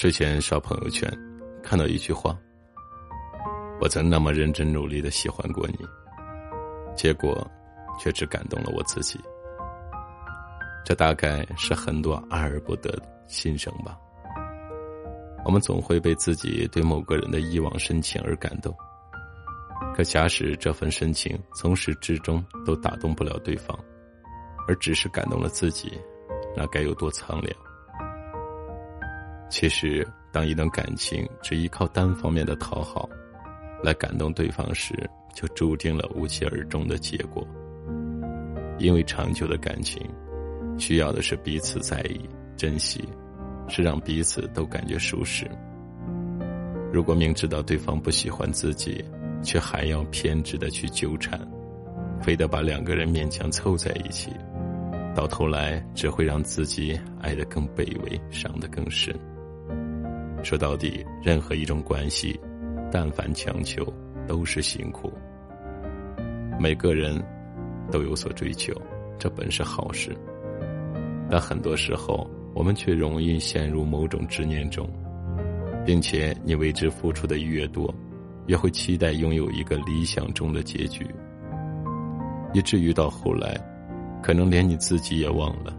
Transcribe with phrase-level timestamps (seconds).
[0.00, 1.06] 睡前刷朋友圈，
[1.62, 2.34] 看到一句话
[3.82, 5.86] ：“我曾那么认真努力的喜欢过你，
[6.96, 7.46] 结果
[7.98, 9.20] 却只感动了我自己。”
[10.86, 13.94] 这大概是很多爱而不得的心声吧。
[15.44, 18.74] 我们总会被自己对某个人的一往深情而感动，
[19.94, 23.78] 可假使这份深情从始至终都打动不了对方，
[24.66, 25.92] 而只是感动了自己，
[26.56, 27.54] 那该有多苍凉？
[29.50, 33.08] 其实，当一段感情只依靠单方面的讨好
[33.82, 34.94] 来感动对方时，
[35.34, 37.46] 就注定了无疾而终的结果。
[38.78, 40.00] 因为长久的感情，
[40.78, 42.20] 需要的是彼此在意、
[42.56, 43.06] 珍惜，
[43.68, 45.50] 是让彼此都感觉舒适。
[46.92, 49.04] 如果明知道对方不喜欢自己，
[49.42, 51.38] 却还要偏执的去纠缠，
[52.22, 54.30] 非得把两个人勉强凑在一起，
[55.14, 59.14] 到头来只会让自己爱得更卑微，伤得更深。
[60.42, 62.38] 说到底，任何一种关系，
[62.90, 63.86] 但凡强求，
[64.26, 65.12] 都是辛苦。
[66.58, 67.22] 每个人
[67.90, 68.72] 都有所追求，
[69.18, 70.16] 这本是好事。
[71.30, 74.88] 但很多时候，我们却容易陷入某种执念中，
[75.84, 77.94] 并且你为之付出的越多，
[78.46, 81.06] 越会期待拥有一个理想中的结局，
[82.52, 83.56] 以至于到后来，
[84.22, 85.72] 可能连你自己也忘了，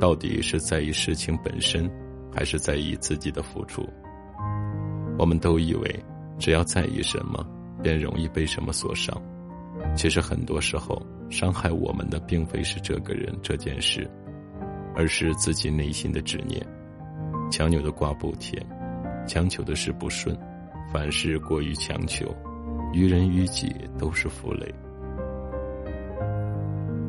[0.00, 1.90] 到底是在意事情本身。
[2.36, 3.88] 还是在意自己的付出。
[5.18, 6.04] 我们都以为，
[6.38, 7.42] 只要在意什么，
[7.82, 9.18] 便容易被什么所伤。
[9.96, 14.06] 其实很多时候，伤害我们的并非是这个人这件事，
[14.94, 16.62] 而是自己内心的执念。
[17.50, 18.62] 强扭的瓜不甜，
[19.26, 20.36] 强求的事不顺，
[20.92, 22.26] 凡事过于强求，
[22.92, 24.70] 于人于己都是负累。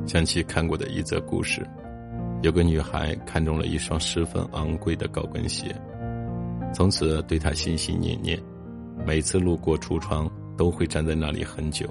[0.05, 1.67] 想起看过的一则故事。
[2.44, 5.76] 有个女孩看中了一双十分昂贵的高跟鞋，
[6.74, 8.40] 从此对她心心念念，
[9.06, 11.88] 每次路过橱窗都会站在那里很久，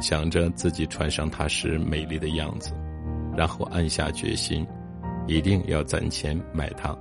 [0.00, 2.72] 想着自己穿上它时美丽的样子，
[3.36, 4.66] 然后暗下决心，
[5.28, 6.96] 一定要攒钱买它。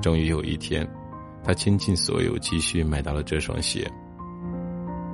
[0.00, 0.88] 终于有一天，
[1.44, 3.86] 她倾尽所有积蓄买到了这双鞋。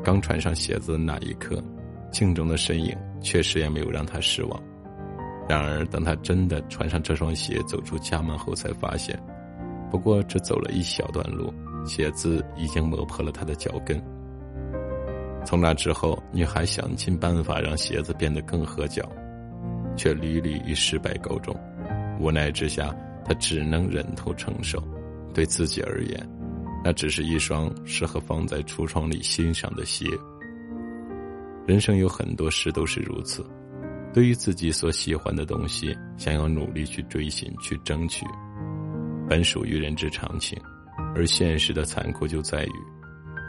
[0.04, 1.60] 刚穿上鞋子的那一刻，
[2.12, 4.62] 镜中的身影确实也没有让她失望。
[5.48, 9.16] 然而，当他真的穿上这双鞋走出家门后，才发现，
[9.90, 11.54] 不过只走了一小段路，
[11.86, 14.02] 鞋子已经磨破了他的脚跟。
[15.44, 19.08] 从那之后，女孩想尽办法让鞋子变得更合脚，
[19.96, 21.54] 却屡屡以失败告终。
[22.18, 22.92] 无奈之下，
[23.24, 24.82] 她只能忍痛承受。
[25.32, 26.28] 对自己而言，
[26.82, 30.06] 那只是一双适合放在橱窗里欣赏的鞋。
[31.66, 33.44] 人生有很多事都是如此。
[34.16, 38.24] 对于自己所喜欢的东西，想要努力去追寻、去争取，
[39.28, 40.58] 本属于人之常情。
[41.14, 42.72] 而现实的残酷就在于，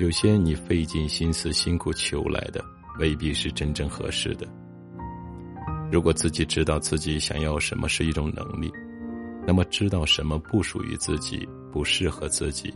[0.01, 2.61] 有些你费尽心思、辛苦求来的，
[2.99, 4.45] 未必是真正合适的。
[5.89, 8.69] 如果自己知道自己想要什么是一种能力，
[9.47, 12.73] 那么知道什么不属于自己、不适合自己，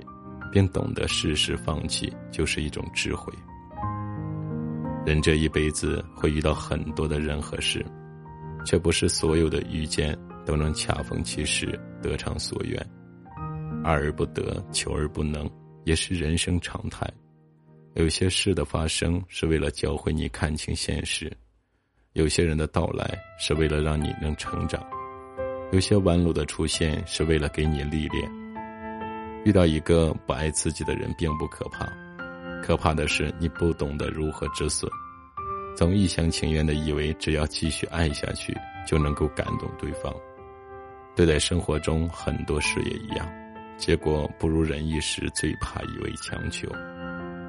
[0.50, 3.34] 并懂得适时放弃，就是一种智慧。
[5.06, 7.84] 人这一辈子会遇到很多的人和事，
[8.66, 12.80] 却不是所有的遇见都能恰逢其时得偿所愿。
[13.84, 15.50] 爱而不得，求而不能，
[15.86, 17.10] 也是人生常态。
[17.96, 21.32] 有些事的发生是为了教会你看清现实，
[22.14, 24.86] 有些人的到来是为了让你能成长，
[25.72, 28.32] 有些弯路的出现是为了给你历练。
[29.44, 31.92] 遇到一个不爱自己的人并不可怕。
[32.64, 34.90] 可怕的是，你不懂得如何止损，
[35.76, 38.56] 总一厢情愿的以为只要继续爱下去
[38.88, 40.14] 就能够感动对方。
[41.16, 43.28] 对待生活中很多事也一样，
[43.78, 46.70] 结果不如人意时，最怕一味强求，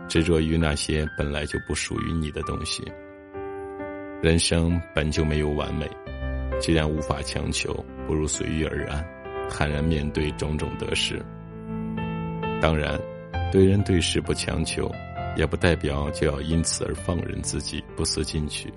[0.08, 2.82] 执着于那些本来就不属于你的东西。
[4.22, 5.88] 人生本就没有完美，
[6.58, 7.72] 既然无法强求，
[8.06, 9.04] 不如随遇而安，
[9.48, 11.22] 坦然面对种种得失。
[12.60, 12.98] 当然。
[13.52, 14.90] 对人对事不强求，
[15.36, 18.72] 也不代表就要因此而放任自己不思进取。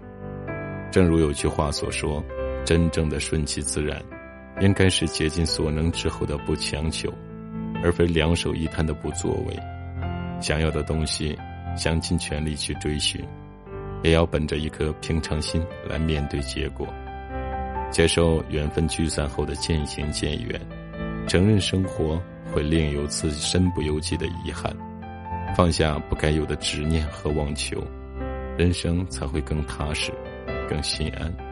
[0.91, 2.21] 正如有句话所说
[2.65, 4.03] ：“真正的顺其自然，
[4.59, 7.09] 应该是竭尽所能之后的不强求，
[7.81, 9.57] 而非两手一摊的不作为。
[10.41, 11.37] 想要的东西，
[11.77, 13.23] 想尽全力去追寻，
[14.03, 16.85] 也要本着一颗平常心来面对结果，
[17.89, 20.59] 接受缘分聚散后的渐行渐远，
[21.29, 22.21] 承认生活。”
[22.55, 24.73] 会另有自己身不由己的遗憾，
[25.57, 27.83] 放下不该有的执念和妄求，
[28.57, 30.09] 人生才会更踏实，
[30.69, 31.44] 更心安。